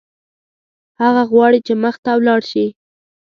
[1.01, 2.65] هغه غواړي چې مخته ولاړ شي.